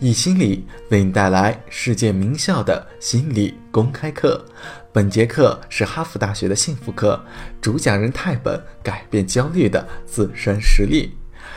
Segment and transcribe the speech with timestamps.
[0.00, 4.44] 易心理为你带来世界名校的心理公开课。
[4.92, 7.22] 本节课是哈佛大学的幸福课，
[7.60, 11.16] 主讲人泰本改变焦虑的自身实例。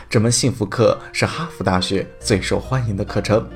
[0.09, 3.47] 这门幸福课是哈佛大学最受欢迎的课程，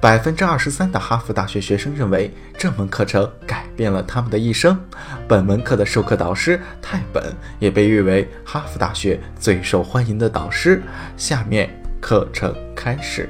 [0.00, 4.78] 百分之二十三的哈佛大学学生认为这门课程改变了他们的一生。
[5.28, 10.82] 本门课的授课导师泰本也被誉为哈佛大学最受欢迎的导师。
[11.16, 11.70] 下面
[12.00, 13.28] 课程开始。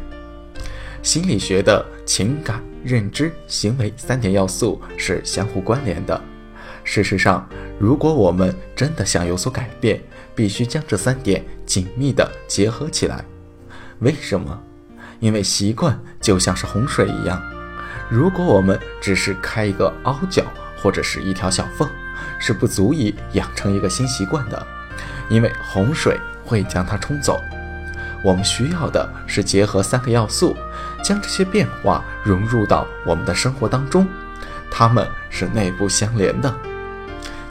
[1.03, 6.21] 心理学的情感、认知、行为三点要素是相互关联的。
[6.85, 7.49] 事实上，
[7.79, 10.01] 如果我们真的想有所改变，
[10.35, 13.25] 必须将这三点紧密地结合起来。
[14.01, 14.63] 为什么？
[15.21, 17.43] 因为习惯就像是洪水一样，
[18.09, 20.45] 如果我们只是开一个凹角
[20.79, 21.89] 或者是一条小缝，
[22.39, 24.67] 是不足以养成一个新习惯的，
[25.29, 27.39] 因为洪水会将它冲走。
[28.25, 30.57] 我们需要的是结合三个要素，
[31.03, 34.07] 将这些变化融入到我们的生活当中，
[34.71, 36.55] 它们是内部相连的。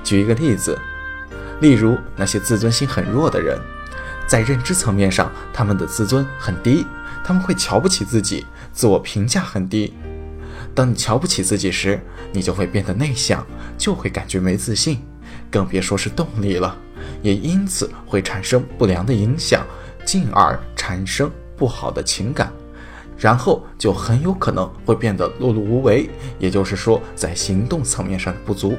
[0.04, 0.78] 举一个例子，
[1.62, 3.60] 例如那些自尊心很弱的人，
[4.28, 6.86] 在认知层面上，他们的自尊很低，
[7.24, 9.94] 他们会瞧不起自己，自我评价很低。
[10.74, 12.00] 当你瞧不起自己时，
[12.32, 13.46] 你就会变得内向，
[13.78, 15.02] 就会感觉没自信，
[15.52, 16.78] 更别说是动力了，
[17.22, 19.66] 也因此会产生不良的影响。
[20.06, 22.52] 进而产生不好的情感，
[23.20, 28.78] 然后就很有可能会变得碌碌无为，也就是说，在行动层面上的不足。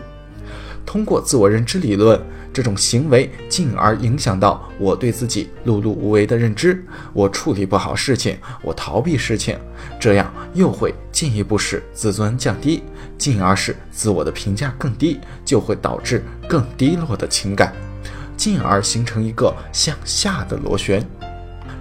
[0.86, 2.20] 通过自我认知理论，
[2.52, 9.58] 这种行为进而影响到我对自己碌碌无为的认知，我处理不好事情，我逃避事情，
[10.00, 12.82] 这样又会进一步使自尊降低，
[13.18, 17.72] 进而使自我的评价更低，就会导致更低落的情感。
[18.36, 21.06] 进而形成一个向下的螺旋，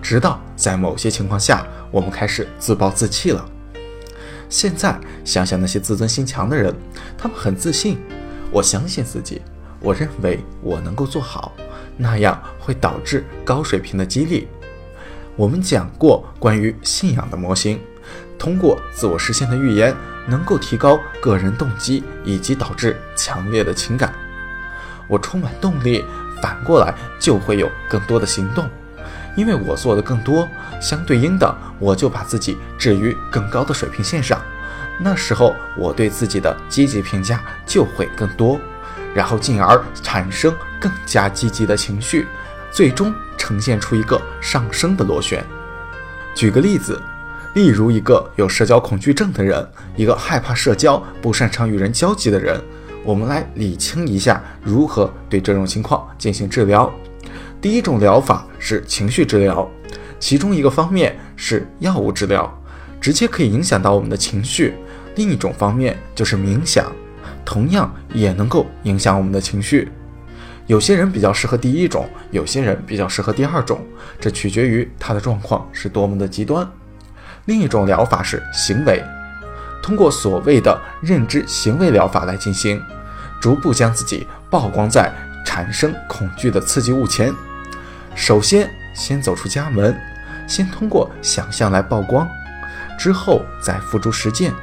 [0.01, 3.49] 直到在某些情况下，我们开始自暴自弃了。
[4.49, 6.75] 现在想想那些自尊心强的人，
[7.17, 7.97] 他们很自信，
[8.51, 9.41] 我相信自己，
[9.79, 11.53] 我认为我能够做好，
[11.95, 14.49] 那样会导致高水平的激励。
[15.37, 17.79] 我们讲过关于信仰的模型，
[18.37, 19.95] 通过自我实现的预言，
[20.27, 24.13] 能够提高个人动机以及导致强烈的情感。
[25.07, 26.03] 我充满动力。
[26.41, 28.69] 反过来就会有更多的行动，
[29.39, 30.45] 因为我做的更多，
[30.81, 34.37] 相对应的我就把自己置于更高的水平线上，
[34.99, 38.59] 那时候我对自己的积极评价就会更多，
[39.15, 42.27] 然后进而产生更加积极的情绪，
[42.69, 45.41] 最终呈现出一个上升的螺旋。
[46.35, 47.01] 举个例子，
[47.55, 52.61] 例如一个有社交恐惧症的人，一个害怕社交、不擅长与人交际的人。
[53.05, 56.91] 我们来理清一下如何对这种情况进行治疗。
[57.61, 59.69] 第一种疗法是情绪治疗，
[60.17, 62.49] 其中一个方面是药物治疗，
[63.01, 64.71] 直接可以影响到我们的情绪；
[65.15, 66.89] 另一种方面就是冥想，
[67.43, 69.91] 同样也能够影响我们的情绪。
[70.67, 73.85] 有些人比较适合第一种，有些人比较适合第二种，
[74.21, 76.65] 这取决于他的状况是多么的极端。
[77.45, 79.03] 另一种疗法是行为。
[79.83, 82.81] 通过所谓的认知行为疗法来进行，
[83.41, 85.11] 逐步将自己曝光在
[85.45, 87.33] 产生恐惧的刺激物前。
[88.19, 89.97] 首先，先走出家门，
[90.45, 92.27] 先通过想象来曝光，
[92.99, 94.53] 之后再付诸实践。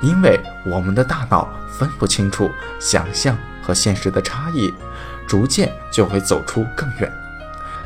[0.00, 2.48] 因为我们的大脑分不清楚
[2.78, 4.72] 想象和现实的差异，
[5.26, 7.12] 逐渐就会走出更远，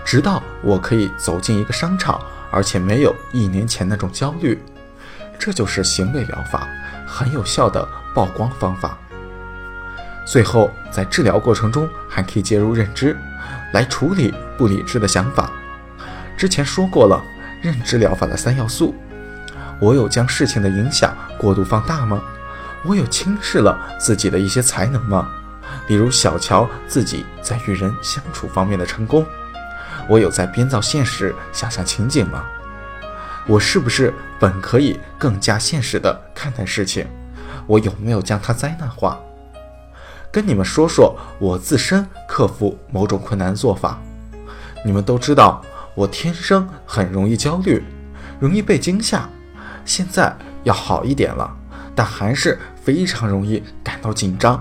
[0.04, 2.20] 直到我可以走进一个商场，
[2.50, 4.62] 而且没有一年前那种焦虑。
[5.38, 6.68] 这就是行为疗法
[7.06, 8.98] 很有效的曝光方法。
[10.26, 13.16] 最后，在治疗过程中还可以介入认知，
[13.74, 15.50] 来处理不理智的想法。
[16.36, 17.22] 之前说过了，
[17.60, 18.94] 认知疗法的三要素：
[19.80, 22.22] 我有将事情的影响过度放大吗？
[22.84, 25.28] 我有轻视了自己的一些才能吗？
[25.86, 29.26] 比如小瞧自己在与人相处方面的成功。
[30.08, 32.44] 我有在编造现实、想象情景吗？
[33.46, 37.06] 我是不是本可以更加现实的看待事情？
[37.66, 39.18] 我有没有将它灾难化？
[40.34, 44.02] 跟你们说说我自身克服某种困难的做法。
[44.84, 45.64] 你们都知道，
[45.94, 47.84] 我天生很容易焦虑，
[48.40, 49.28] 容易被惊吓。
[49.84, 51.56] 现在要好一点了，
[51.94, 54.60] 但还是非常容易感到紧张。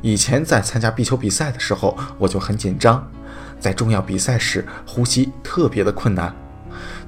[0.00, 3.06] 以前在参加壁球比赛的时候，我就很紧张，
[3.60, 6.34] 在重要比赛时呼吸特别的困难。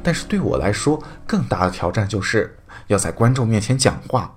[0.02, 2.58] 但是对我来说，更大的挑战就是
[2.88, 4.34] 要在观众面前讲话，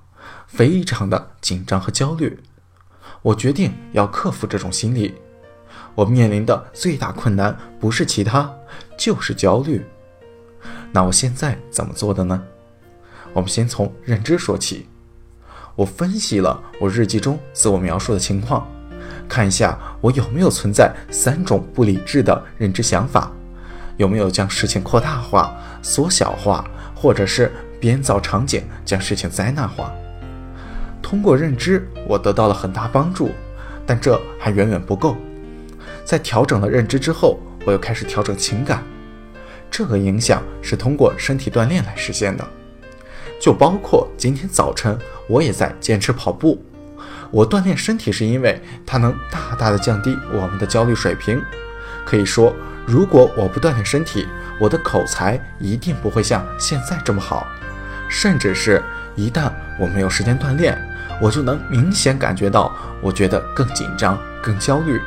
[0.48, 2.42] 非常的紧张和焦虑。
[3.26, 5.16] 我决定要克服这种心理。
[5.96, 8.54] 我面临的最大困难不是其他，
[8.96, 9.84] 就是焦虑。
[10.92, 12.40] 那我现在怎么做的呢？
[13.34, 14.88] 我们先从认知说起。
[15.76, 18.68] 我分析了我日记中自我描述的情况，
[19.28, 23.32] 看一下我有没有存在三种不理智的认知想法，
[23.98, 26.64] 有没有将事情扩大化、缩小化，
[26.96, 29.92] 或者是编造场景将事情灾难化。
[31.06, 33.30] 通过认知，我得到了很大帮助，
[33.86, 35.16] 但这还远远不够。
[36.04, 38.84] 在调整了认知之后，我又开始调整情感。
[39.70, 42.44] 这个影响是通过身体锻炼来实现的，
[43.40, 44.98] 就包括今天早晨
[45.30, 46.60] 我也在坚持跑步。
[47.30, 51.40] 我锻炼身体是因为它能大大的降低我们的焦虑水平。
[52.04, 52.52] 可以说，
[52.84, 54.26] 如果我不锻炼身体，
[54.60, 57.46] 我的口才一定不会像现在这么好。
[58.10, 58.82] 甚至是
[59.16, 60.76] 一旦我没有时间锻炼，
[61.22, 65.02] 我就能明显感觉到，我觉得更紧张、更焦虑。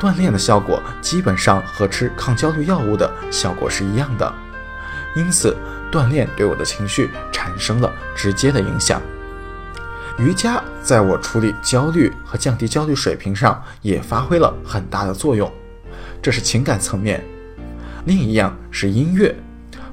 [0.00, 4.32] 锻炼的效果基本上和吃抗焦虑药物的效果是一样的，
[5.14, 5.56] 因此
[5.92, 9.00] 锻炼对我的情绪产生了直接的影响。
[10.18, 15.50] 瑜伽在我处理焦虑和降低焦虑水平上也发挥了很大的作用，
[16.20, 17.24] 这是情感层面。
[18.04, 19.34] 另一样是音乐，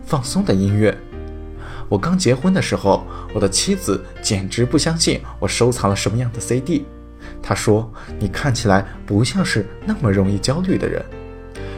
[0.06, 0.98] 放松的音乐。
[1.88, 6.86] 我刚结婚的时候，我的妻子简直不相信我收藏了什么样的 CD。
[7.42, 11.04] 她说：“你看起来不像是那么容易焦虑的人，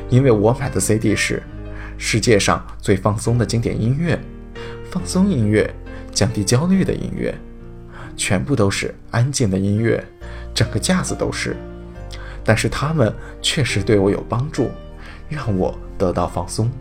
[0.10, 1.42] 因为我买的 CD 是
[1.98, 4.20] 世界上最放松的经典音乐，
[4.90, 5.72] 放松音乐，
[6.12, 7.34] 降低焦虑的音乐，
[8.16, 10.04] 全部都是安静的音乐，
[10.54, 11.56] 整个架子都是。
[12.44, 14.72] 但是他们确实对我有帮助，
[15.30, 16.72] 让我得到放松。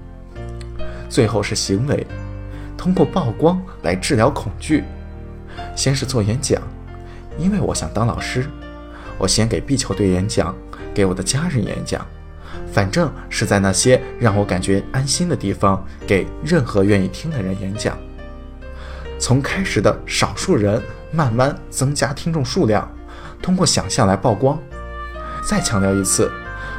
[1.08, 2.06] 最后是行为，
[2.81, 4.85] 通过曝光来治疗恐惧。
[5.77, 6.62] 先是做演讲，
[7.37, 8.49] 因为我想当老师。”
[9.21, 10.56] 我先给壁球队演讲，
[10.94, 12.00] 给我的家人演讲，
[12.73, 17.99] 反正是在那些让我感觉安心的地方，给任何愿意听的人演讲。
[19.19, 20.82] 从开始的少数人，
[21.12, 22.91] 慢慢增加听众数量，
[23.43, 24.59] 通过想象来曝光。
[25.47, 26.32] 再强调一次，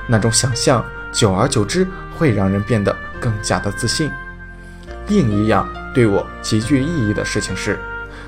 [0.09, 1.88] 那种想象，久而久之
[2.18, 4.09] 会让人变得更加的自信。
[5.07, 7.79] 另一样对我极具意义的事情是，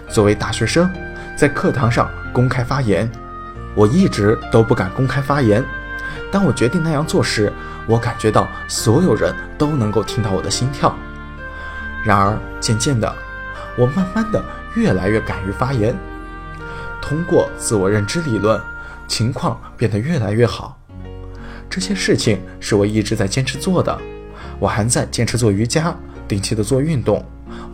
[0.10, 0.89] 作为大学生，
[1.36, 3.10] 在课堂上公开发言。
[3.75, 5.63] 我一直都不敢公开发言。
[6.31, 7.51] 当我决定那样做时，
[7.88, 10.95] 我感觉到所有人都能够听到我的心跳。
[12.04, 13.15] 然而，渐渐的，
[13.77, 14.44] 我慢慢的
[14.75, 15.95] 越来越敢于发言。
[17.01, 18.60] 通过自我认知理论，
[19.07, 20.80] 情况变得越来越好。
[21.69, 23.98] 这些事情是我一直在坚持做的。
[24.60, 25.95] 我还在坚持做瑜伽，
[26.27, 27.25] 定期的做运动。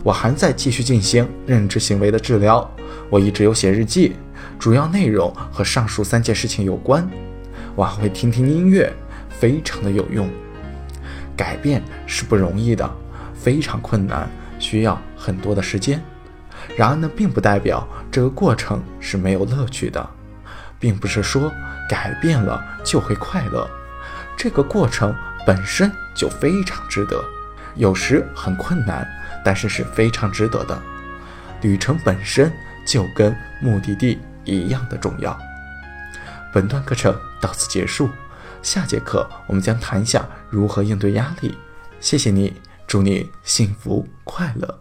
[0.02, 2.68] 我还在继续进行认知行为的治疗。
[3.08, 4.16] 我一直有写日记。
[4.58, 7.08] 主要内容和上述三件事情有关，
[7.74, 8.92] 我还会听听音乐，
[9.30, 10.28] 非常的有用。
[11.34, 12.90] 改变是不容易的，
[13.34, 14.28] 非常困难，
[14.58, 16.02] 需要很多的时间。
[16.76, 20.10] 然而呢，并不代表这个过程是没有乐趣的，
[20.78, 21.50] 并不是说
[21.88, 23.66] 改变了就会快乐，
[24.36, 25.14] 这个过程
[25.46, 27.18] 本身就非常值得。
[27.76, 29.06] 有时很困难，
[29.44, 30.80] 但是是非常值得的。
[31.62, 32.52] 旅程本身
[32.86, 34.18] 就跟目的地。
[34.46, 35.38] 一样的重要。
[36.52, 38.08] 本段课程到此结束，
[38.62, 41.56] 下节课我们将谈一下如何应对压力。
[42.00, 42.54] 谢谢你，
[42.86, 44.80] 祝你幸福快乐。